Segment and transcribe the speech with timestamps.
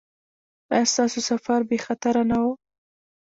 [0.73, 2.45] ایا ستاسو سفر بې خطره نه و؟